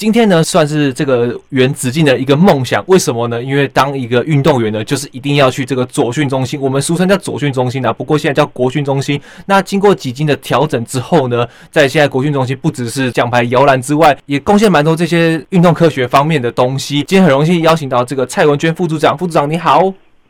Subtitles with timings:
[0.00, 2.82] 今天呢，算是这个圆子敬的一个梦想。
[2.86, 3.42] 为什么呢？
[3.42, 7.92] 因为当一个运动员呢，就是一定要去这个左训中心，我们俗称叫左训中心啊。
[7.92, 9.20] 不过现在叫国训中心。
[9.44, 17.02] 那经过几经的调整之后呢，在现在国训中心不只是奖牌摇篮之外，也贡献蛮多这些运动科学方面的东西。
[17.02, 19.82] 今天很荣幸邀请到这个蔡文娟副组长，副组长你好。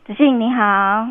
[0.05, 1.07] 子敬你好。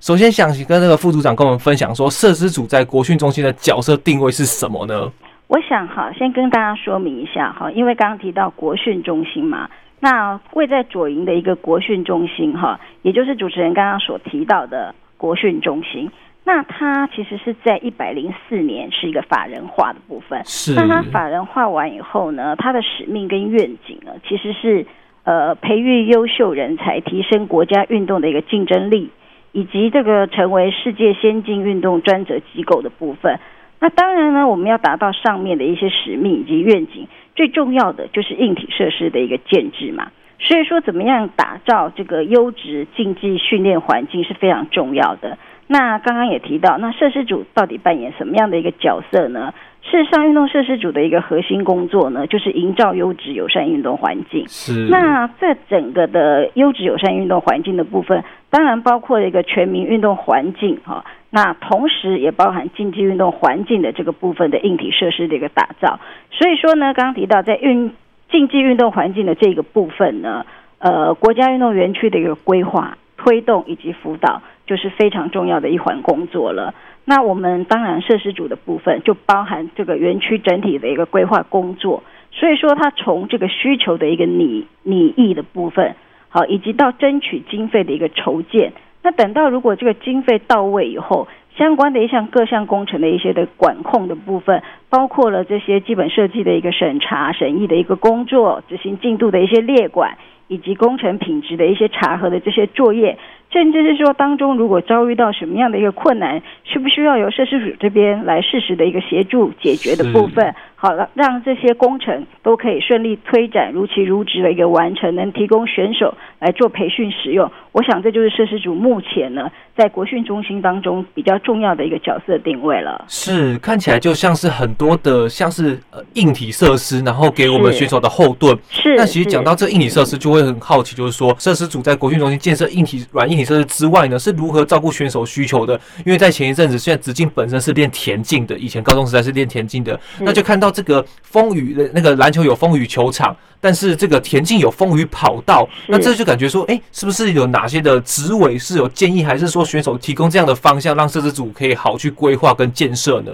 [0.00, 5.12] 首先，想跟那个副组长跟我们分享说，设施组在国训中心的角色定位是什么呢？
[5.48, 16.10] 我想哈，先跟大家说明一下哈，因为刚刚提到国训中心嘛，那位在左营的一个国训中心哈，也就是主持人刚刚所提到的国训中心，
[16.44, 20.42] 那它其实是在一百零四年是一个法人化的部分。
[20.44, 20.74] 是。
[20.74, 24.86] 那它法人化完以后呢，它的使命跟愿景呢，其实是
[25.24, 29.10] 呃培育优秀人才，提升国家运动的一个竞争力。
[29.52, 33.40] 以及这个成为世界先进运动专责机构的部分，
[33.80, 40.08] 那当然呢，我们要达到上面的一些使命以及愿景，最重要的就是硬体设施的一个建制嘛。
[40.40, 45.36] 所以说，怎么样打造这个优质竞技训练环境是非常重要的。
[45.66, 49.52] 那刚刚也提到，那设施组到底扮演什么样的一个角色呢？
[49.82, 54.44] 事实上，运动设施组的一个核心工作呢，就是营造优质友善运动环境。
[54.48, 54.88] 是。
[54.88, 61.04] 那在整个的优质友善运动环境的部分，当然包括一个全民运动环境哈。
[61.30, 66.00] 那同时也包含竞技运动环境的这个部分的硬体设施的一个打造。
[66.30, 67.92] 所以说呢，刚刚提到在运
[68.30, 70.46] 竞技运动环境的这个部分呢，
[70.78, 76.74] 呃，国家运动园区的一个规划、推动以及辅导，就是非常重要的一环工作了。
[77.04, 85.94] 那我们当然设施组的部分就包含这个园区整体的一个规划工作，所以说它从这个需求的一个拟拟议的部分，
[86.28, 88.72] 好，以及到争取经费的一个筹建，
[89.02, 100.16] 那等到如果这个经费到位以后，相关的一项各项工程的一些的管控的部分，包括了这些基本设计的一个审查审议的一个工作，执行进度的一些列管，
[100.46, 103.18] 以及工程品质的一些查核的这些作业。
[103.50, 110.54] 甚至是说，当中如果遭遇到什么样的一个困难，需不需要由设施署这边来适时的一个协助解决的部分？
[110.80, 117.50] 好了，让这些工程都可以顺利推展，如期如职的一个完成，能提供选手来做培训使用。
[117.72, 123.04] 我想这就是设施组目前呢，在国训中心当中比较重要的一个角色定位了。
[123.08, 128.56] 是，看起来就像是很多的像是呃硬体设施，然后给我们选手的后盾。
[128.70, 128.94] 是。
[128.94, 135.74] 那其实讲到这硬体设施，就会很好奇，就是说设施组在国训中心建设硬体软硬体设施之外呢，是如何照顾选手需求的？
[136.06, 140.67] 因为在前一阵子，现在直径本身是练田径的，以前高中时代是练田径的，那就看到。
[140.70, 153.32] 这个风雨的那个篮球有风雨球场，但是这个田径有风雨跑道，那这就感觉说，哎，是不是有哪些的职委是有建议，还是说选手提供这样的方向，让设置组可以好去规划跟建设呢？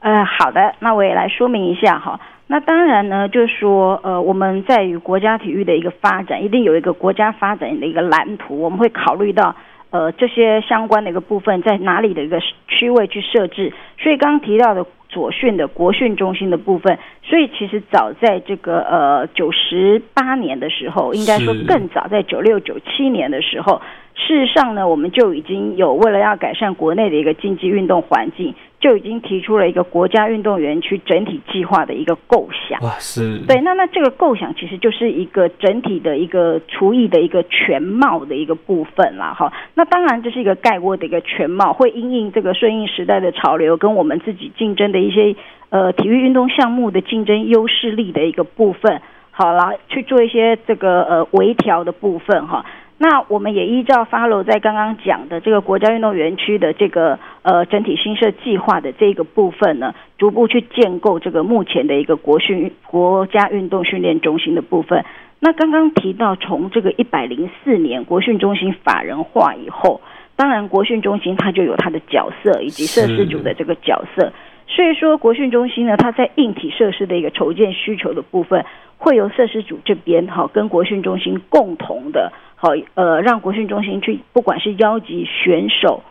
[0.00, 2.18] 呃，好的，那我也来说明一下哈。
[2.46, 9.54] 那当然呢，就是说，呃，我们在于国家体育的一个发展，一定有一个国家发展的一个蓝图，我们会考虑到。
[9.90, 13.72] 呃，这些相关的一个部分在哪里的一个区位去设置？
[13.98, 23.82] 所以刚刚提到的左训的国训中心的部分，所以其实早在这个呃九十八年的时候，应该说更早在九六九七年的时候。
[24.14, 32.80] 事实上呢，我们就已经有为了要改善国内的一个竞技运动环境，就已经提出了一个国家运动员区整体计划的一个构想。
[32.80, 33.38] 哇，是。
[33.46, 39.34] 对，那那这个构想其实就是一个整体的一个厨艺的一个全貌的一个部分啦。
[39.38, 45.36] 哈，那当然这是一个概括的一个全貌，会因应这个顺应时代的潮流，跟我们自己竞争的一些
[45.68, 52.64] 呃体育运动项目的竞争优势力的一个部分，好啦，去做一些这个呃微调的部分哈。
[53.02, 65.02] 那我们也依照 follow 在刚刚讲的这个国家运动园区的这个呃整体新设计划的这个部分呢，逐步去建构这个目前的一个国训国家运动训练中心的部分。
[65.38, 70.02] 那刚刚提到从这个一百零四年国训中心法人化以后，
[70.36, 74.30] 当然国训中心它就有它的角色以及设施组的这个角色。
[74.68, 78.66] 所以说国训中心呢，它在硬体设施的一个筹建需求的部分，
[78.98, 82.30] 会由设施组这边哈跟国训中心共同的。
[82.62, 86.02] 好，呃，让国训中心去，不管是邀集选手，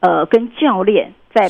[0.00, 1.42] 呃，跟教练在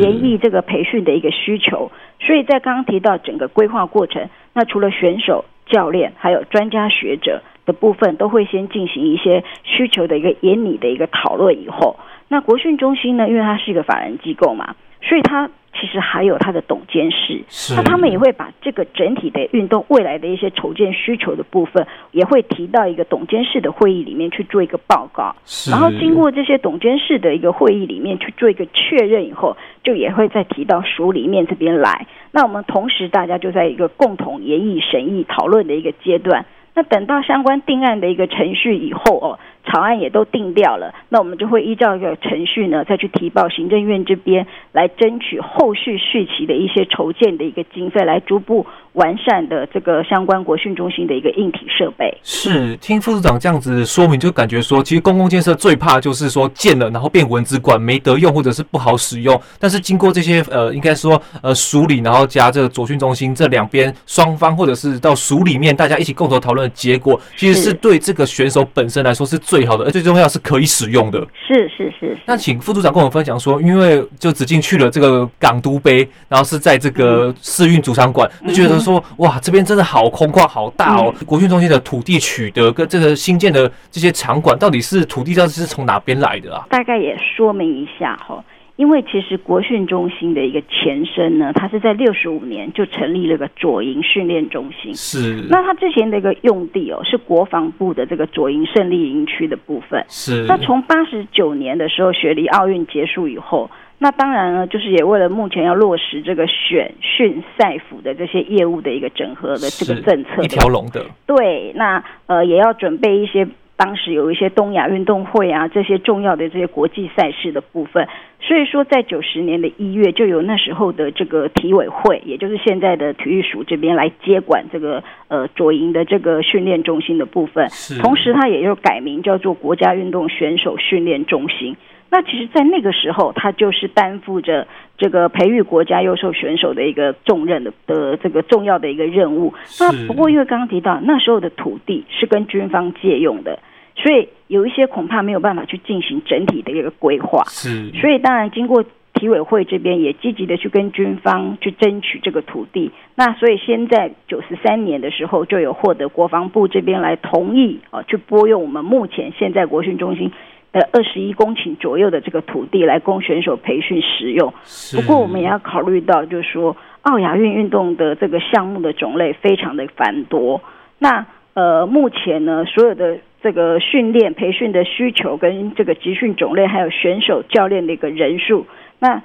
[0.00, 1.92] 研议这个培训的一个需求。
[2.18, 11.96] 所以在刚刚提到整个规划过程，那除了选手、教练，还有专家学者的部分，都会先进行一些需求的一个研拟的一个讨论以后，
[12.26, 15.50] 那国训中心呢，因为它是一个法人机构嘛，所以他。
[15.72, 25.34] 其实还有他的董监事，是那他们也会把这个整体的运动未来的一些筹建需求的部分，也会提到一个董监事的会议里面去做一个报告，
[25.70, 32.06] 然后经过这些董监事的一个会议里面去做一个确认以后，就也会再提到署里面这边来。
[32.32, 36.44] 那我们同时大家就在一个共同研议审议讨论的一个阶段。
[36.72, 52.12] 那等到相关定案的一个程序以后哦，草案也都定掉了，那我们就会依照一个程序呢，再去提报行政院这边来争取后续续期的一些筹建的一个经费，来逐步完善的这个相关国训中心的一个硬体设备。
[52.22, 59.40] 是听副组长这样子说明，就感觉说，其实公共建设最怕就是说建了，然后变文字馆没得用，或者是不好使用。
[59.60, 71.24] 但是经过这些呃，应该说呃署理，然后加这个左训中心这两边双方，或者是到署里面大家一起共同讨论的结果，其实是对这个选手本身来说是最好的，而最重要是可以使用的。
[71.46, 72.18] 是是是。
[72.26, 78.79] 那请副组长跟我们分享说，因为就只进去了这个港都杯，然后是在这个世运主场馆，就觉得。
[78.80, 81.14] 说哇，这边真的好空旷，好大哦！
[81.26, 86.66] 国训中心的土地取得跟这个新建的这些场馆，到底是土地到底是从哪边来的啊？
[86.70, 88.42] 大概也说明一下哈，
[88.76, 94.94] 因为其实国训中心的一个前身呢，它是在六十五年就成立了个左营训练中心。
[94.94, 95.46] 是。
[95.48, 100.04] 那它之前的一个用地哦，是国防部的这个左营胜利营区的部分。
[100.08, 100.44] 是。
[100.48, 103.70] 那从八十九年的时候，雪梨奥运结束以后。
[104.02, 111.04] 那当然呢，就是也为了目前要落实这个选训赛辅的这些业务的一个整合的这个政策，一条龙的。
[111.26, 118.08] 对，那呃也要准备一些当时有一些东亚运动会啊这些重要的这些国际赛事的部分，
[118.40, 127.68] 所以说在九十年的一月就有那时候的这个体委会，也就是现在的体育署这边来接管这个呃卓营的这个训练中心的部分，
[128.00, 131.76] 同时它也就改名叫做国家运动选手训练中心。
[132.12, 134.66] 那其实，在那个时候，他就是担负着
[134.98, 139.54] 这个培育国家优秀选手的一个重任的的这个重要的一个任务。
[139.78, 143.60] 那不过，因为刚刚提到那时候的土地是跟军方借用的，
[143.94, 147.44] 所以有一些恐怕没有办法去进行整体的一个规划。
[147.44, 148.84] 是，所以当然经过
[149.14, 152.90] 体委会这边也积极的去跟军方去争取这个土地。
[153.14, 160.32] 那所以先在九十三年的时候，就有获得国防部这边来同意啊，去拨用我们目前现在国训中心。
[160.72, 164.52] 呃，二十一公顷左右的这个土地来供选手培训使用。
[164.94, 170.60] 不过，我们也要考虑到，就是说，奥亚运运动的这个项目的种类非常的繁多。
[170.98, 178.66] 那呃，目前呢，所有的这个训练培训的需求跟这个集训种类，还有选手教练的一个人数，
[178.98, 179.22] 那。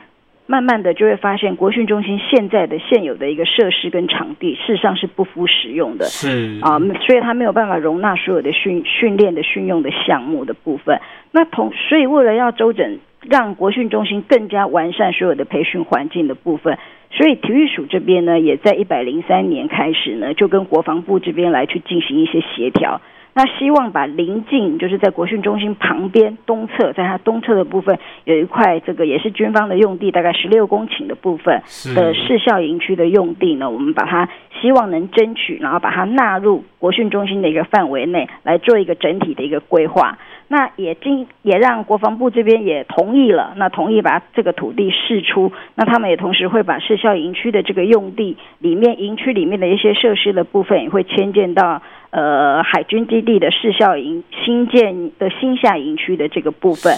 [0.47, 6.05] 慢慢的就会发现，国训中心现在的现有的一个设施跟场地，事实上是不敷使用的。
[6.05, 10.99] 是啊，所以它没有办法容纳所有的训训练的训用的项目的部分。
[11.31, 16.77] 那同所以为了要周整，让国训中心更加完善所有的培训环境的部分，
[17.09, 23.01] 所以体育署这边呢，也在一百零三年开始呢，就跟国防部这边来去进行一些协调。
[23.37, 31.61] 那希望把临近，就是在国训中心旁边东侧，在它东侧的部分有一块这个也是军方的用地，大概十六公顷的部分
[31.93, 34.29] 的市校营区的用地呢，我们把它
[34.61, 40.17] 希望能争取，然后把它纳入国训中心的一个范围内来做一个整体的一个规划。
[40.47, 51.81] 那也经也让国防部这边也同意了，那同意把这个土地释出，那他们也同时会把市校营区的这个用地里面营区里面的一些设施的部分也会迁建到
[52.15, 56.93] 呃海军基地的试校营新建的新下营区的这个部分。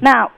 [0.00, 0.30] 那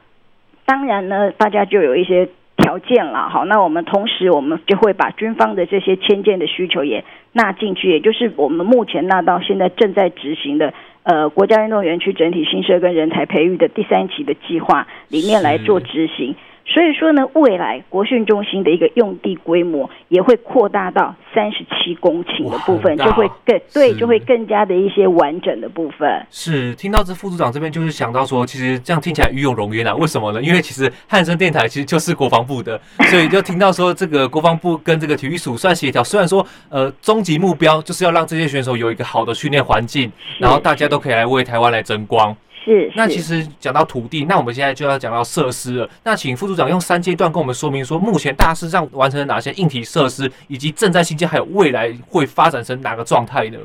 [0.65, 10.73] 当然呢，大家就有一些条件了，好，那我们同时我们就会把军方的这些迁建的需求也纳进去，也就是我们目前纳到现在正在执行的。
[11.05, 16.37] 呃，国家运动园区整体新设跟人才培育的第三期的计划里面来做执行。
[16.73, 26.27] 所以说呢，未来国训中心的一个用地规模也会扩大到三十七公顷的部分，就会更对，就会更加的一些完整的部分。
[26.31, 29.95] 是听到这副组长这边就是想到说，其实这样听起来与有荣焉啊。
[29.95, 30.41] 为什么呢？
[30.41, 36.03] 因为其实汉声电台其实就是国防部的， 所以就听到说这个国防部跟这个体育署算协调。
[36.03, 42.35] 虽然说呃，终极目标就是要让这些选手有一个好的训练环境，然后大家都可以来为台湾来争光。
[42.65, 45.89] 是，那其实讲到土地，那我们现在就要讲到设施了。
[46.05, 53.59] 那请副组长用三阶段跟我们说明说，目前大致上完成了哪些硬体设施，以及正在新建，还有未来会发展成哪个状态呢？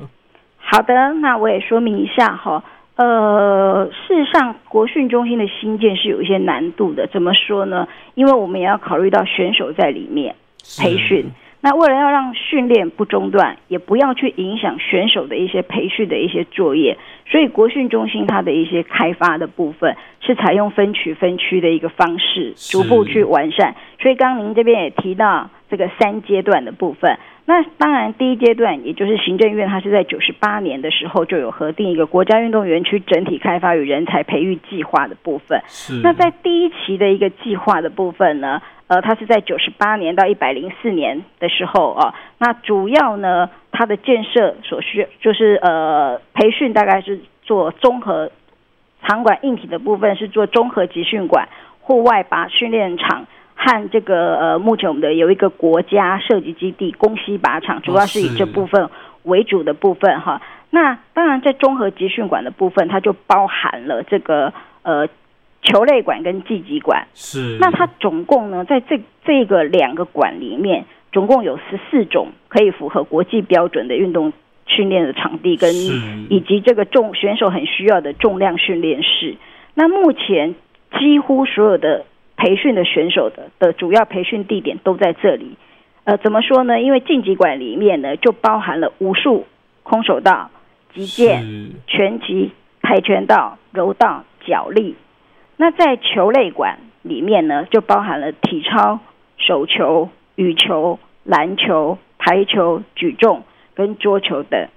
[0.57, 2.63] 好的，那我也说明一下哈。
[2.95, 7.05] 呃，事实上，国训中心的新建是有一些难度的。
[7.13, 7.87] 怎么说呢？
[8.15, 10.35] 因为我们也要考虑到选手在里面
[10.79, 11.27] 培训。
[11.61, 16.97] 那为了要让训练不中断，也不要去影响选手的一些培训的一些作业，
[17.29, 23.75] 所以国训中心它的一些开发的部分是采用分区分区的一个方式，逐步去完善。
[23.99, 27.17] 所以刚刚您这边也提到这个三阶段的部分。
[27.45, 35.61] 那当然，第一阶段也就是行政院，它是在九十八年的时候就有核定一个国家运动园区整体开发与人才培育计划的部分。
[35.65, 36.01] 是。
[36.03, 48.29] 那在第一期的一个计划的部分呢，呃，它是在九十八年到一百零四年的时候啊，那主要呢，它的建设所需就是呃培训，大概是做综合
[49.05, 51.47] 场馆硬体的部分是做综合集训馆、
[51.79, 53.25] 户外靶训练场。
[53.59, 58.87] 和这个呃，目前我们的有一个国家射击基地宫西靶场，主要是以这部分
[59.23, 60.41] 为主的部分哈。
[60.69, 65.07] 那当然，在综合集训馆的部分，它就包含了这个呃
[65.63, 67.07] 球类馆跟竞技馆。
[67.15, 67.57] 是。
[67.59, 74.31] 那它总共呢，在这这个两个馆里面，总共有十四种可以符合国际标准的运动
[74.67, 75.73] 训练的场地，跟
[76.29, 79.35] 以及这个重选手很需要的重量训练室。
[79.73, 80.53] 那目前
[80.99, 82.05] 几乎所有的。
[82.37, 85.57] 培训的选手的的主要培训地点都在这里，
[86.03, 86.79] 呃，怎么说呢？
[86.79, 89.47] 因为竞技馆里面呢，就包含了武术、
[89.81, 90.51] 空手道、
[90.93, 92.51] 击剑、拳击、
[92.81, 94.95] 跆拳道、柔道、脚力。
[95.57, 98.99] 那在球类馆里面呢，就包含了体操、
[99.37, 104.67] 手球、羽球、篮球、排球、举重跟桌球等。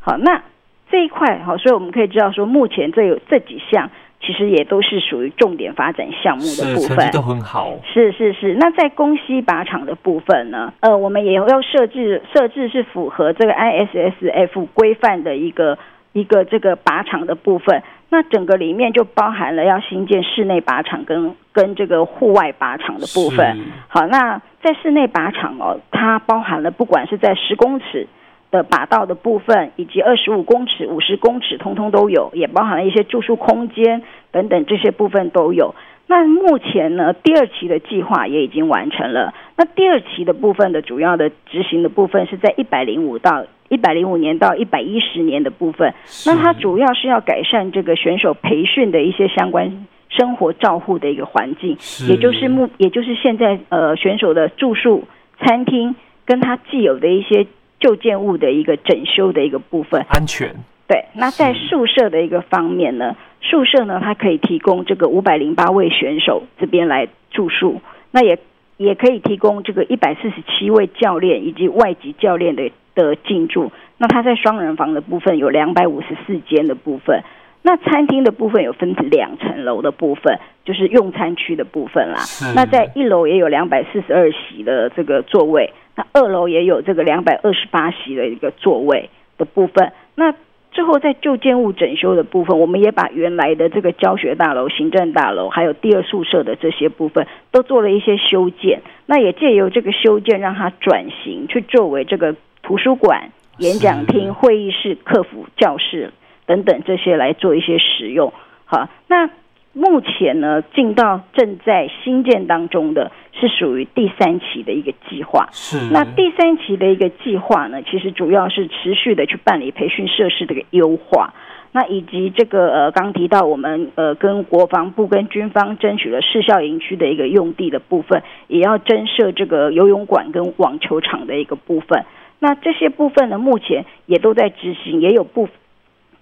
[0.00, 0.42] 好，那
[0.90, 3.90] 这一块好，所以我们可以知道说，目前这有这几项。
[4.26, 7.72] 其实也都是属于重点发展项目的部分，都很好。
[7.94, 8.54] 是是是。
[8.54, 10.72] 那在宫西靶场的部分呢？
[10.80, 15.78] 呃，我们也要设置设置是符合这个 ISSF 规范的一个
[16.12, 17.84] 一个这个靶场的部分。
[18.08, 23.56] 那整个里面就包含了要新建室内靶场跟跟这个户外靶场的部分。
[23.86, 28.08] 好，那在室内靶场哦，它包含了不管是在十公尺。
[28.50, 35.74] 的把道的部分，以及二十五公尺、五十公尺，通通都有，也包含了一些住宿空间等等这些部分都有。
[36.08, 39.34] 那目前呢，第二期的计划也已经完成了。
[39.56, 45.92] 那第二期的部分的主要的执行的部分是在一百零五到一百零五年到一百一十年的部分。
[46.24, 51.76] 那它主要是要改善这个选手培训的一些相关生活照护的一个环境，
[52.08, 55.02] 也就是目，也就是现在呃选手的住宿、
[55.40, 57.48] 餐厅跟他既有的一些。
[57.86, 60.52] 旧建物的一个整修的一个部分，安全。
[60.88, 68.36] 对，那在宿舍的一个方面呢，宿舍呢，它可以提供这个五百零八位选手这边来住宿，那也
[68.76, 73.70] 也可以提供这个一百四十七位教练以及外籍教练的的进驻。
[73.98, 77.22] 那它在双人房的部分有两百五十四间的部分，
[77.62, 82.18] 那餐厅的部分有分两层楼的部分，就是用餐区的部分啦。
[82.56, 85.72] 那在一楼也有两百四十二席的这个座位。
[85.96, 89.92] 那二楼也有这个两百二十八席的一个座位的部分。
[90.14, 90.32] 那
[90.70, 98.82] 最后在旧建物整修的部分，我们也把原来的这个教学大楼、行政大楼，还有第二宿舍的这些部分，都做了一些修建。
[99.06, 106.12] 那也借由这个修建，让它转型去作为这个图书馆、演讲厅、会议室、客服教室
[106.44, 108.32] 等等这些来做一些使用。
[108.66, 109.30] 好，那。
[109.76, 115.50] 目前呢，进到正在新建当中的是属于第三期的一个计划。
[115.52, 115.92] 是。
[115.92, 121.34] 那第三期的一个计划呢，其实主要是持续的去办理培训设施的一个优化。
[121.72, 132.06] 那以及这个呃，刚提到我们呃，跟国防部跟军方争取了市校营区的一个用地的部分，也要增设这个游泳馆跟网球场的一个部分。
[132.38, 135.50] 那这些部分呢，目前也都在执行，也有部。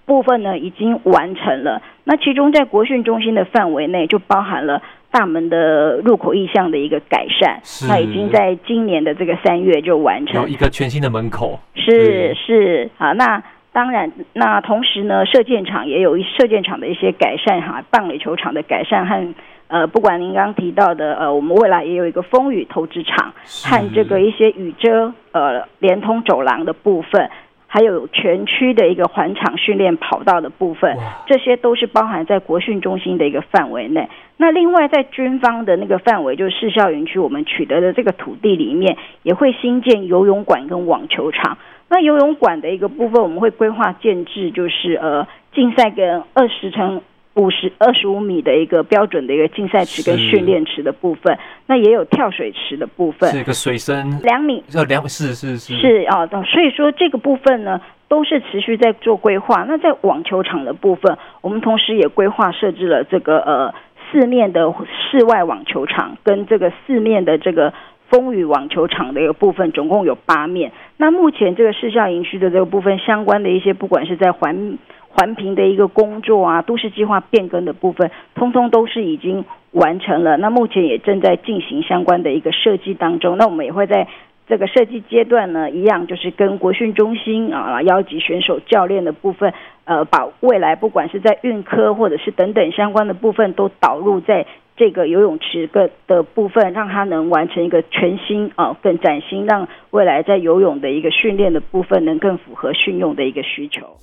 [0.06, 12.90] 部分呢已经完成了，那其中在国训中心的范围内就包含了大门的入口意向的一个改善，那已经在今年的这个三月就完成，有一个全新的门口，是是。
[12.99, 13.42] 啊，那
[13.73, 19.34] 当然，那同时呢，射箭场也有一射箭场的一些改善哈，棒垒球场的改善和
[19.68, 23.32] 呃，不管您刚刚提到的呃，我们未来也有一个风雨投掷场
[23.64, 27.30] 和这个一些雨遮呃连通走廊的部分。
[27.75, 34.09] 还有全区的一个环场训练跑道的部分，这些都是包含在国训中心的一个范围内。
[34.37, 41.59] 那另外在军方的那个范围，就是市校园区，我们取得的这个土地里面，也会新建游泳馆跟网球场。
[41.88, 47.02] 那游泳馆的一个部分，我们会规划建制，就是呃竞赛跟二十乘。
[47.34, 51.36] 五十二十五米的一个标准的一个竞赛池跟训练池的部分，
[51.66, 54.20] 那也有跳水池的部分，这个水深。
[54.22, 55.76] 两米，呃两是是是。
[55.76, 59.64] 是啊，所以说这个部分呢都是持续在做规划。
[59.64, 63.74] 那在网球场的部分，我们同时也规划设置了这个呃
[64.12, 64.72] 四面的
[65.10, 67.72] 室外网球场跟这个四面的这个
[68.10, 70.70] 风雨网球场的一个部分，总共有八面。
[70.98, 74.78] 那目前这个市校营区的这个部分相关的一些，不管是在环
[75.14, 80.37] 环评的一个工作啊，都市计划变更的部分，通通都是已经完成了。
[80.37, 83.38] 那目前也正在进行相关的一个设计当中。
[83.38, 84.06] 那我们也会在。
[84.47, 89.54] 这个设计阶段呢，一样就是跟国训中心啊，邀集选手、教练的部分，
[89.87, 94.44] 呃，把未来不管是在运科或者是等等相关的部分，都导入在
[94.76, 103.97] 这个游泳池个的部分，让它能完成一个全新啊，更崭新，让未来在游泳的一个训练的部分，能更符合训用的一个需求。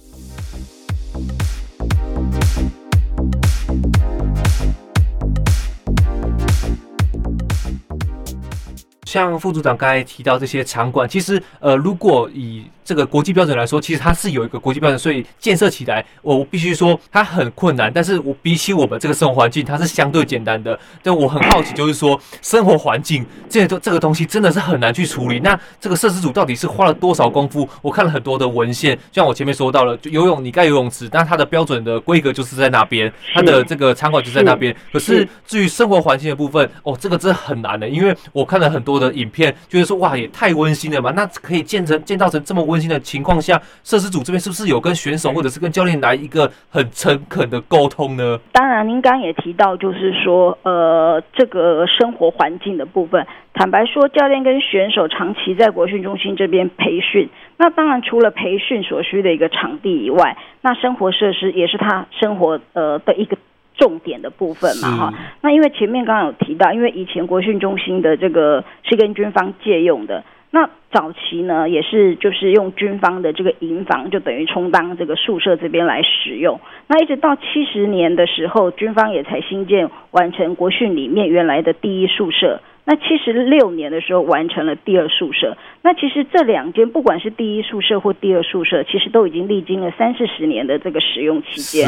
[9.11, 17.89] 像副组长刚才提到这些场馆，其实呃，如果以这个国际标准来说，其实它是有一个国际标准，所以建设起来，我必须说它很困难。
[17.89, 20.77] 但是我比起我们这个生活环境，它是相对简单的。
[21.01, 25.39] 但我很好奇，就是说生活环境这个这个东西真的是很难去处理。
[25.39, 27.65] 那这个设施组到底是花了多少功夫？
[27.81, 34.75] 我看了很多的文献，像我前面说到了，就游泳你盖游泳池，那它的标准的规格就是在那边，它的这个场馆就在那边。
[34.91, 48.39] 可是至于生活环境的部分，哦，这个真的很难的，因为我看了很多的影片，就是说哇，也太温馨了嘛，那可以建成建造成这么温馨的情况下，设施组这边是不是有跟选手或者是跟教练来一个很诚恳的沟通呢？
[48.51, 63.37] 当然，您刚刚也提到，就是说，呃，这个生活环境的部分，坦白说，教练跟选手长期在国训中心这边培训，那当然除了培训所需的一个场地以外，那生活设施也是他生活呃的一个
[63.77, 65.13] 重点的部分嘛，哈。
[65.41, 70.23] 那因为前面刚刚有提到，因为以前国训中心的这个是跟军方借用的。
[70.53, 76.59] 那早期呢，也是就是用军方的这个营房，就等于充当这个宿舍这边来使用。
[76.87, 82.61] 那一直到七十年的时候，军方也才新建完成国训里面原来的第一宿舍。
[82.83, 85.55] 那七十六年的时候完成了第二宿舍。
[85.83, 91.87] 那其实这两间不管是第一宿舍或第二宿舍，其实都已经历经了三四十年的这个使用期间。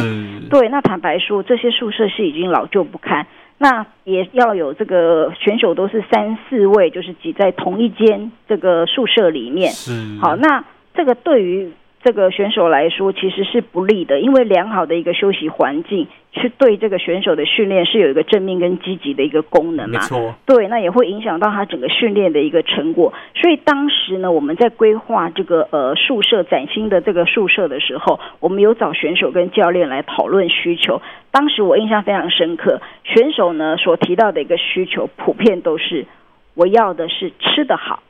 [0.49, 3.25] 对，那坦白说，这些宿舍是已经老旧不堪。
[3.57, 9.71] 那也要有这个选手都是三四位，就是挤在同一间这个宿舍里面。
[9.71, 10.19] 是。
[10.21, 10.63] 好，那
[10.93, 11.71] 这个对于
[12.03, 19.99] 这个选手来说其实是不利的，因为良好的一个休息环境是对这个选手的训练是有一个正面跟积极的一个功能嘛。
[19.99, 20.35] 没错。
[20.45, 23.13] 对，那也会影响到他整个训练的一个成果。
[23.35, 31.01] 所以当时呢，我们在规划这个呃宿舍崭新的这个宿舍的时候，我们有找选手跟教练来讨论需求。
[31.33, 36.05] 当时我印象非常深刻，选手呢所提到的一个需求，普遍都是
[36.53, 38.03] 我要的是吃得好。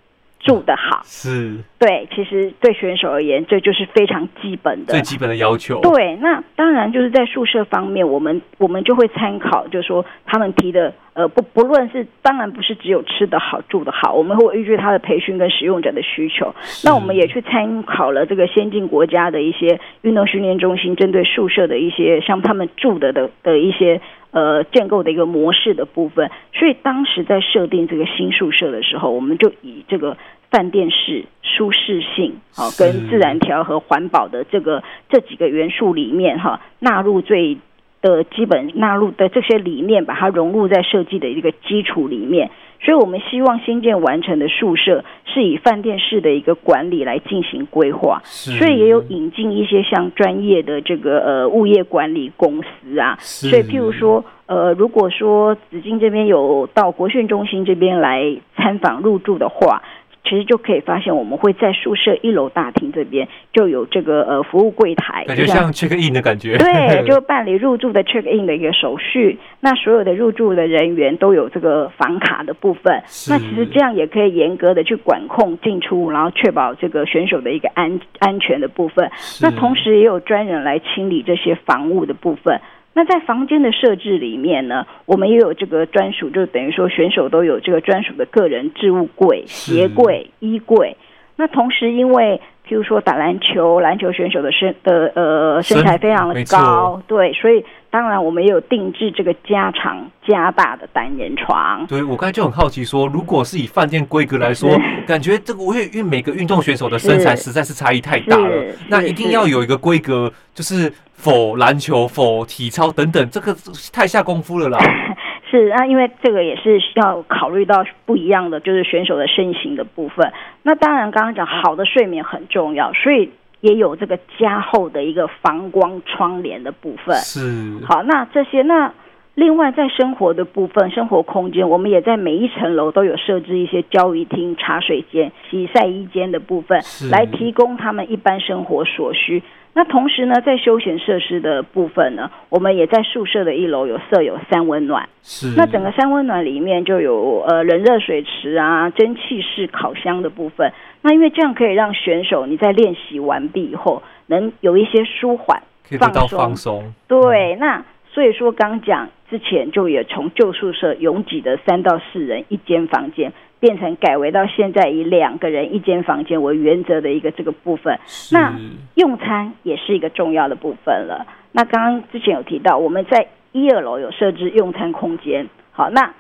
[0.43, 5.79] 住得好是，对，其实对选手而言，这就是非常基本的最基本的要求。
[5.81, 16.53] 对，那当然就是在宿舍方面，我们我们就会参考，就是说他们提的，呃，不不论是当然不是只有吃得好住得好，我们会依据他的培训跟使用者的需求。
[16.83, 24.01] 那我们也去参考了这个先进国家的一些运动训练中心针对宿舍的一些像他们住的的的一些。
[24.33, 30.17] 呃，建构的一个模式的部分，所以当时在设定这个新宿舍的时候，我们就以这个
[30.49, 37.59] 饭店式舒适性，好跟自然调和环保的这个这几个元素里面哈，纳入最
[38.01, 42.49] 的基本纳入的这些理念，把它融入在设计的一个基础里面。
[42.83, 53.17] 所以我们希望新建完成的宿舍是以饭店式的一个管理来进行规划，所以也有引进一些像专业的这个呃物业管理公司啊。
[53.19, 59.81] 所以譬如说，呃，如果说紫金这边有到国训中心这边来参访入住的话。
[60.23, 66.57] 其实就可以发现，我们会在宿舍一楼大厅这边就有这个呃服务柜台，感觉像 check in 的感觉。
[66.57, 69.37] 对，就办理入住的 check in 的一个手续。
[69.59, 73.03] 那所有的入住的人员都有这个房卡的部分。
[73.29, 79.11] 那其实这样也可以严格的去管控进出，然后确保这个选手的一个安安全的部分。
[79.41, 82.59] 那同时也有专人来清理这些房屋的部分。
[82.95, 90.95] 那在房间的设置里面呢，我们也有这个专属，就等于说选手都有这个专属的个人置物柜、鞋柜、衣柜。
[91.35, 101.85] 那同时，因为譬如说打篮球，篮球选手的身的呃身材非常的高，对，所以当然我们也有定制这个加长加大的单人床。
[101.85, 104.67] 对，我刚才就很好奇说，如果是以饭店规格来说，
[105.05, 110.91] 感觉这个我也因为每个运动选手的身材实在是差异太大了，那一定要有一个规格，就是。
[111.15, 113.55] 否篮球、否体操等等，这个
[113.93, 114.77] 太下功夫了啦。
[115.49, 120.33] 是啊，因为这个也是需要考虑到不一样的，就是选手的身形的部分。
[120.63, 123.29] 那当然，刚刚讲好的睡眠很重要，所以
[123.63, 127.15] 也有这个加厚的一个防光窗帘的部分。
[127.15, 127.79] 是。
[127.85, 128.93] 好，那这些那
[129.35, 139.41] 另外在生活的部分，生活空间，我们也在每一层楼都有设置一些交易厅、茶水间、洗晒衣间的部分，来提供他们一般生活所需。
[139.75, 145.09] 那同时呢，在休闲设施的部分呢，我们也在宿舍的一楼有设有三温暖。
[145.23, 145.53] 是。
[145.57, 150.71] 那整个三温暖里面就有呃冷热水池啊、蒸汽式烤箱的部分。
[151.01, 155.61] 那因为这样可以让选手你在练习完毕以后，能有一些舒缓、
[155.99, 156.37] 放松。
[156.37, 156.93] 放松。
[157.07, 163.33] 对，那所以说刚讲之前就也从旧宿舍拥挤的三到四人一间房间。
[163.59, 167.97] 变成改为到现在以两个人一间房间为原则的一个这个部分，
[168.33, 168.53] 那
[168.95, 171.25] 用餐也是一个重要的部分了。
[171.53, 176.13] 那刚刚之前有提到，我们在一二楼有设置用餐空间，好，那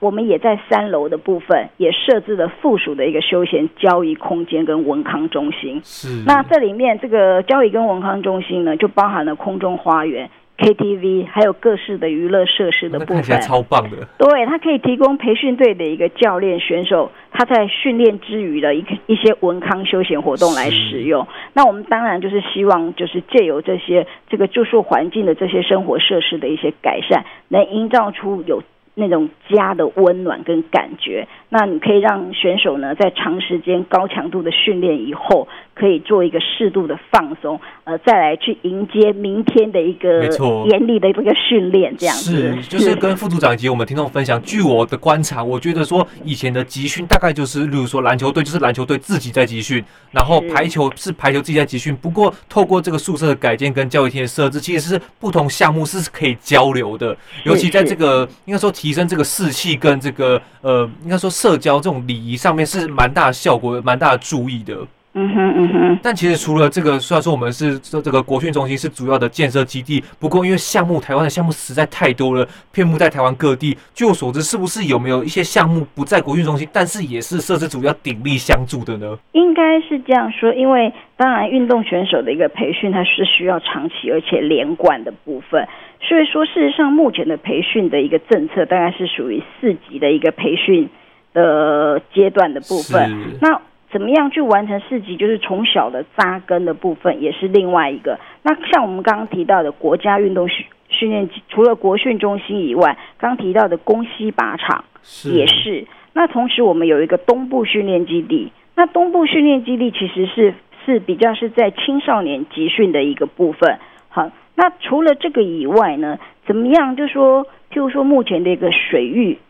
[0.00, 5.80] 我们也在三楼的部分也设置了附属的一个休闲交易空间跟文康中心。
[5.82, 10.28] 是，那这里面这个交易跟文康中心呢，就包含了空中花园。
[10.62, 13.96] KTV 还有各式的娱乐设施的部分，看起来超棒的。
[14.16, 21.26] 对，它可以提供培训队的一个教练选手，他在训练之余的一个一些文康休闲活动来使用。
[21.54, 28.62] 那我们当然就是希望，就是借由这些这个住宿环境的这些生活设施的一些改善，能营造出有。
[28.94, 35.48] 那种家的温暖跟感觉，那你可以让选手呢，在长时间高强度的训练以后，
[35.82, 40.22] 可以做一个适度的放松，呃，再来去迎接明天的一个
[40.68, 44.40] 严厉的这个训练，这样子是，就是跟副组长以及我们听众分享。
[44.42, 51.96] 据我的观察，我觉得说以前的集训大概就是，例如说篮球队就是篮球队自己在集训，然后排球是排球自己在集训。
[51.96, 58.70] 不过透过这个宿舍的改建跟教育厅的设置，其实是不同项目是可以交流的，尤其在这个应该说。
[58.70, 64.76] 提升这个士气跟这个呃，应该说社交这种礼仪上面是蛮大的效果，蛮大的注意的。
[65.14, 65.98] 嗯哼嗯哼。
[66.02, 73.76] 但其实除了这个，虽然说我们是这这个国训中心是主要的建设基地，不过因为项目台湾的项目实在太多了，遍布在台湾各地。
[73.94, 79.18] 据我所知，是不是有没有一些项目不在国训中心，但是也是设施组要鼎力相助的呢？
[79.32, 85.66] 应该是这样说，因为当然运动选手的一个培训，它是需要长期而且连贯的部分。
[86.00, 90.88] 所以说，事实上，目前的培训的一个政策，大概是属于四级的一个培训
[91.32, 93.38] 的阶段的部分。
[93.40, 93.60] 那
[93.92, 95.16] 怎么样去完成四级？
[95.16, 98.18] 就是从小的扎根的部分，也是另外一个。
[98.42, 104.84] 那像我们刚刚提到的国家运动训训练，除了国训中心以外，刚提到的公西靶场
[105.30, 105.86] 也是，是。
[106.14, 108.50] 那同时，我们有一个东部训练基地。
[108.74, 110.54] 那东部训练基地其实是
[110.86, 113.78] 是比较是在青少年集训的一个部分。
[114.08, 114.30] 好。
[114.54, 116.94] 那除了这个以外呢，怎么样？
[116.94, 119.40] 就说，譬如说，目前的一个水域的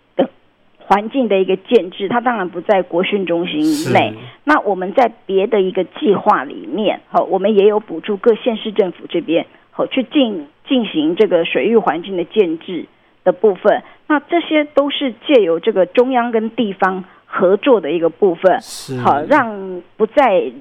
[0.92, 4.12] 环境的一个建制，它当然不在国训中心以内。
[4.44, 12.84] 那我们在别的一个计划里面，好，我们也有补助各县市政府这边，好，去进进行这个水域环境的建制
[13.24, 13.82] 的部分。
[14.06, 18.60] 那这些都是借由这个中央跟地方合作的一个部分，
[19.02, 20.52] 好，让不在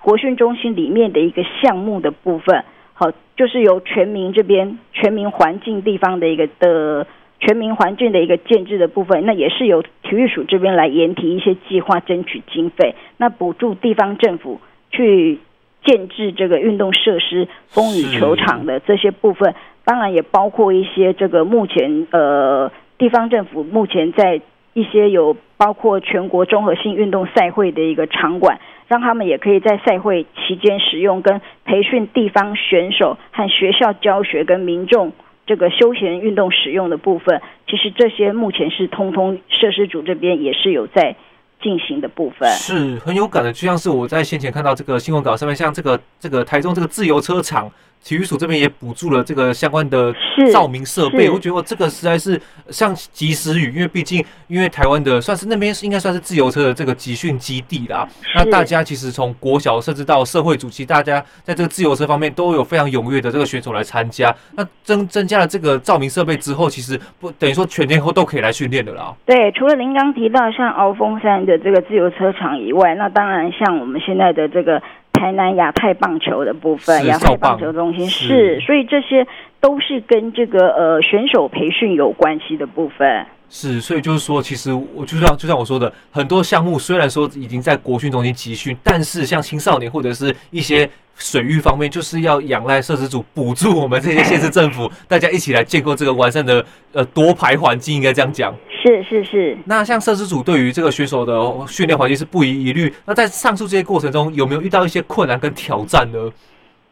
[0.00, 2.64] 国训中心里面的一个项目的部分。
[2.92, 7.04] 好，就是由全民这边全民环境地方的一个的
[7.40, 15.38] 全民环境的一个建制的部分，那也是由体育署这边来研提一些计划，争取经费，那补助地方政府去
[15.84, 24.40] 建制这个运动设施、风雨球场的这些部分，当然也包括一些这个目前呃地方政府目前在
[24.74, 28.60] 一些有包括全国综合性运动赛会的一个场馆。
[28.90, 35.12] 让他们也可以在赛会期间使用，跟培训地方选手和学校教学跟民众
[35.50, 41.16] 这个休闲运动使用的部分，其实这些目前是通通设施组这边也是有在
[41.60, 47.68] 进行的部分，是很有感的，就像是我在先前看到这个新闻稿上面，像这个这个台中这个自由车场。
[48.02, 50.12] 体育署这边也补助了这个相关的
[50.52, 58.08] 照明设备，我觉得这个实在是像及时雨，因为毕竟因为台湾的算是那边是应该算是自由车的这个集训基地啦。
[58.34, 64.34] 那大家其实从国小甚至到社会主，席大家在这个自由车方面都有非常踊跃的这个选手来参加。
[64.56, 69.14] 那增增加了这个照明设备之后，其实不等于说全天候都可以来训练的啦。
[69.26, 74.82] 对，除了您刚提到像鳌峰山的这个自由车场以外，那当然像我们现在的这个。
[75.20, 79.26] 台南亚太棒球的部分，亚太棒球中心是，是，所以这些
[79.60, 83.26] 都是跟这个呃选手培训有关系的部分。
[83.50, 98.54] 是，所以就是说，其实我就像就像我说的，很多项目虽然说已经在国训中心集训，但是像青少年或者是一些水域方面，就是要仰赖设施组补助我们这些县市政府，大家一起来建构这个完善的呃多排环境，应该这样讲。
[98.82, 99.56] 是是是。
[99.66, 101.32] 那像设施组对于这个选手的
[101.66, 106.30] 训练环境是不遗余力，那在上述这些过程中，有没有遇到一些困难跟挑战呢？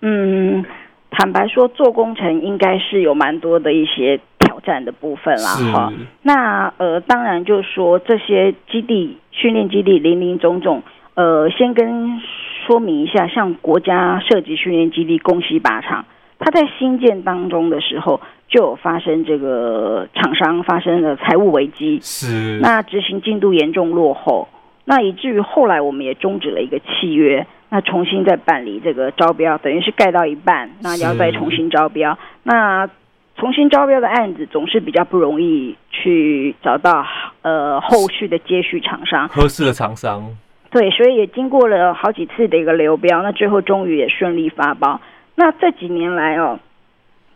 [0.02, 0.64] 嗯，
[1.10, 4.20] 坦白说，做工程应该是有蛮多的一些。
[4.38, 5.92] 挑挑战的部分啦，哈。
[6.22, 10.82] 那呃，当然就是说这些基地训练基地林林总总，
[11.14, 12.20] 呃，先跟
[12.66, 16.04] 说明一下，像国家射击训练基地宫西靶场，
[16.38, 24.48] 它在新建当中的时候就有发生这个厂商发生了财务危机，是那执行进度严重落后，
[24.84, 27.46] 那以至于后来我们也终止了一个契约。
[27.70, 32.18] 那重新再办理这个招标，等于是盖到一半，那要再重新招标。
[32.42, 32.88] 那
[33.36, 37.04] 重新招标的案子总是比较不容易去找到
[37.42, 40.34] 呃后续的接续厂商，合适的厂商。
[40.70, 44.98] 对，所以也经过了好几次的一个流标，那最后终于也顺利发包。
[45.38, 46.58] 那这几年来哦，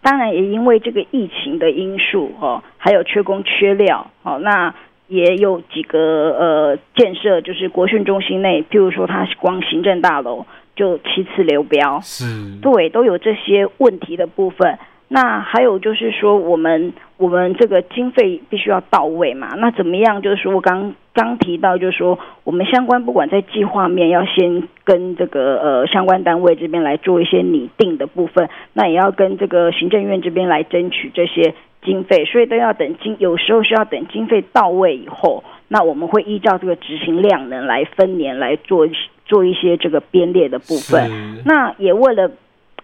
[0.02, 4.74] 当然也因为这个疫情的因素哦，还有缺工缺料哦，那。
[5.08, 5.98] 也有几个
[6.38, 12.24] 呃建设，就是国训中心内，譬如说它光行政大楼就七次流标，是，
[12.62, 14.78] 对，都有这些问题的部分。
[15.12, 19.54] 那还有就是说，我们我们这个经费必须要到位嘛？
[19.58, 20.22] 那怎么样？
[20.22, 31.54] 就是说我刚刚提到，就是说我们相关不管在计划面，要先跟这个呃相关单位这边来做一些拟定的部分，那也要跟这个行政院这边来争取这些。
[31.84, 38.86] 经费，所以都要等经，有时候需要等经费到位以后，那我们会依照这个执行量能来分年来做
[39.26, 41.42] 做一些这个编列的部分。
[41.44, 42.30] 那也为了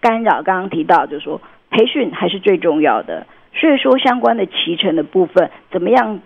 [0.01, 1.39] 干扰，刚刚提到就是说
[1.69, 6.19] 培训还是最重要的，所以说相关的期程的部分，怎么样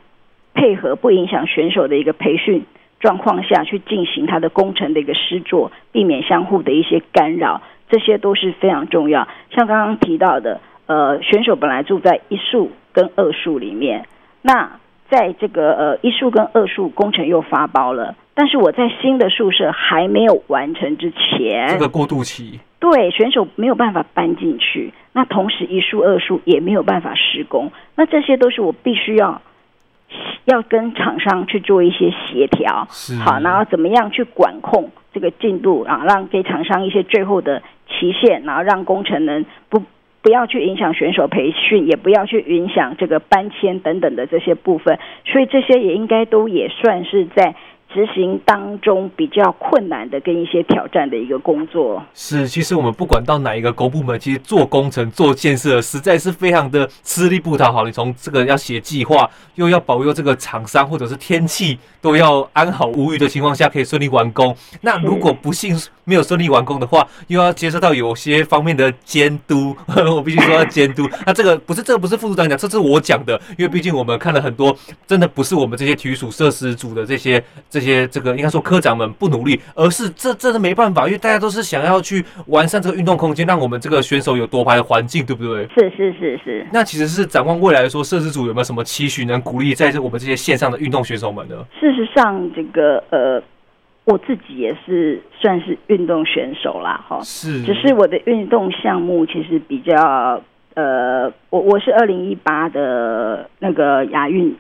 [0.54, 2.66] 配合不影响选手的一个培训
[3.00, 9.28] 状况下去进行他的工程的一个施作，避免相互的一些干扰，这些都是非常重要。
[9.52, 10.62] 像刚刚提到的。
[10.86, 14.06] 呃，选手本来住在一宿跟二宿里面，
[14.42, 14.70] 那
[15.08, 29.42] 在这个呃一宿跟二宿工程又发包了，但是我在新的宿舍还没有完成之前，这个过渡期，对选手没有办法搬进去，那同时一宿二宿也没有办法施工，那这些都是我必须要
[30.46, 39.84] 要跟厂商去做一些协调，是好，然后怎么样去管控这个进度啊，让给厂商一些最后的期限，然后让工程能不。
[40.24, 47.54] 不要去影响选手培训，也不要去影响这个搬迁等等的这些部分，所以这些也应该都也算是在。
[47.94, 57.86] 执行当中比较困难的跟一些挑战的一个工作是，其实我们不管到哪一个公部门，其实做工程、做建设，实在是非常的吃力不讨好。
[57.86, 64.56] 你从这个要写计划，又要保佑这个厂商或者是天气都要安好无虞的情况下，可以顺利完工。
[64.82, 69.76] 那如果不幸没有顺利完工的话，又要接受到有些方面的监督。
[69.96, 71.08] 我必须说要监督。
[71.28, 74.76] 那这个不是这个不是副组长讲，这是我讲的，因为毕竟我们看了很多，
[75.06, 77.83] 真的不是我们这些体育署设施组的这些这。
[77.84, 85.68] 这些这个应该说科长们不努力，而是这这是没办法，因为大家都是想要去完善这个运动空间，让我们这个选手有夺牌的环境，对不对？
[85.76, 86.66] 是是是是。
[86.72, 91.56] 那其实是展望未来说，摄制组有没有什么期许，能鼓励在这我们这些线上的运动选手们呢？
[91.78, 93.44] 事实上，这个呃，
[94.06, 97.64] 我自己也是算是运动选手啦，哈，是。
[97.64, 100.42] 只是我的运动项目其实比较
[100.76, 104.56] 呃，我我是二零一八的那个亚运。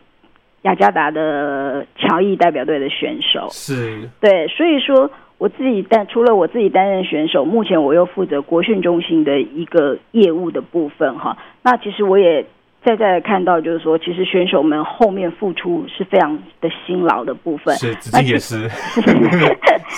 [0.63, 11.38] 雅加达的乔裔代表队的选手是对，所以说我自己担除了我自己担任选手，目前我又负责国训中心的一个业务的部分哈。
[11.62, 12.45] 那其实我也。
[12.86, 17.74] 再再来看到，就是说，其实选手们后面付出是非常的辛劳的部分。
[17.76, 18.69] 是，自己也 是。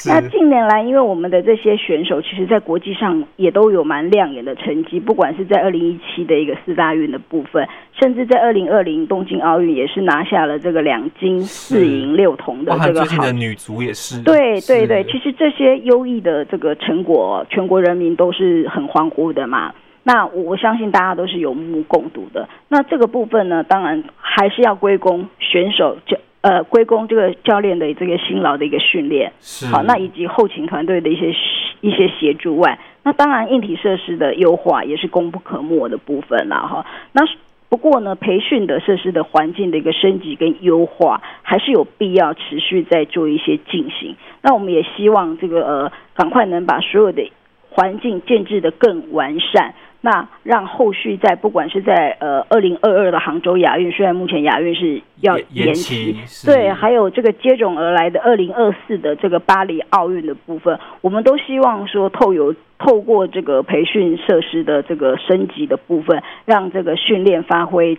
[0.07, 7.67] 那近年来，因为我们的这些选手，其实在国际上也都有蛮亮眼的成绩，不管是在二零一七的一个四大运的部分，
[7.99, 13.05] 甚至在二零二零东京奥运也是拿下了这个两金四银六铜的这个好。
[13.05, 14.21] 最近的女足也是。
[14.23, 19.73] 对对对，其实这些优异的这个成果，全国人民都是很欢呼的嘛。
[20.07, 22.47] 那我我相信大家都是有目共睹的。
[22.69, 29.33] 那这个部分呢，当然还是要归功选手教呃归功这个教练的这个辛劳的一个训练，
[29.71, 31.33] 好，那以及后勤团队的一些
[31.81, 36.85] 一些协助外，那当然硬体设施的优化也是功不可没的部分啦哈。
[37.11, 37.23] 那
[37.67, 44.15] 不过呢，培训的设施的环境的一个升级跟优化，还是有必要持续在做一些进行。
[44.43, 47.27] 那我们也希望这个呃赶快能把所有的
[47.71, 49.73] 环境建制的更完善。
[50.05, 56.15] 那让后续在不管是在呃二零二二的杭州亚运，虽然目前亚运是要延期，
[56.45, 67.97] 对，还有这个接踵而来的二零二四的这个巴黎奥运的部分，我们都希望说透有透过这个培训设施的这个升级的部分，让这个训练发挥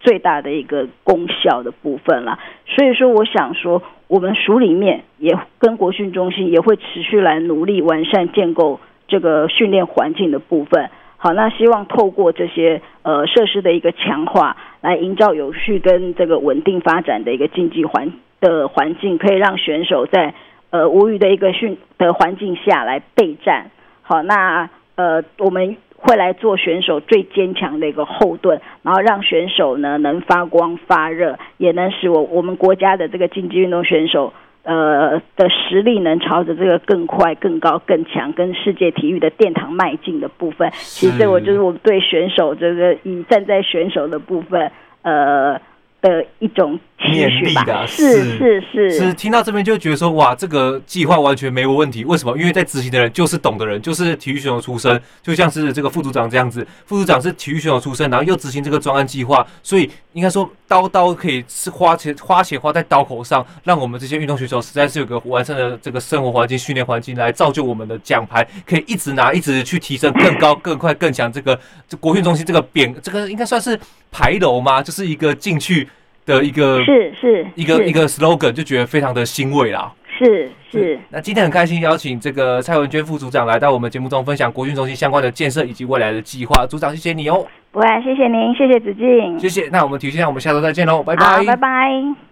[0.00, 2.40] 最大的一个功效的部分啦。
[2.66, 10.90] 所以说，我想说，我们署里面也跟国训中心也会持续来努力完善建构这个训练环境的部分。
[11.22, 20.32] 好，那希望透过这些呃设施的一个强化，来营造有序跟这个稳定发展的一个竞技环的环境，可以让选手在
[20.70, 23.70] 呃无虞的一个训的环境下来备战。
[24.00, 34.32] 好，那呃我们会来做选手最坚强的一个后盾，然后让选手呢能发光发热，也能使我我们国家的这个竞技运动选手。
[34.62, 44.70] 呃的实力能朝着这个更快、更高、更强，跟世界体育的殿堂迈进的部分，其实我就是我对选手这个以站在选手的部分，
[45.02, 45.60] 呃
[46.00, 46.78] 的一种。
[47.00, 52.04] 勉励的，是是是，是听到这边就觉得说，哇，这个计划完全没有问题。
[52.04, 52.36] 为什么？
[52.36, 56.64] 因为在执行的人就是懂的人，就是体育选手出身，就像是这个副组长这样子。
[56.84, 71.32] 副组长是体育选手出身，然后又执行这个专案计划，所以应该说刀刀可以是花钱花钱花在刀口上，让我们这些运动选手实在是有个完善的这个生活环境、训练环境，来造就我们的奖牌可以一直拿，一直去提升更高、更快、更强。
[71.32, 71.58] 这个
[71.88, 74.82] 这国训中心这个匾，这个应该算是牌楼吗？
[74.82, 75.88] 就是一个进去。
[76.26, 79.90] 的一个是是一个一个 slogan，就觉得非常的欣慰啦。
[80.16, 86.64] 是是，那今天很开心邀请这个蔡文娟副组长来到我们节目中分享国训中心相关的建设以及未来的计划。
[86.66, 87.44] 组长，谢谢你哦。
[87.72, 89.68] 不会，谢谢您，谢谢子敬，谢谢。
[89.72, 92.29] 那我们体育线上，我们下周再见喽，拜拜，拜拜。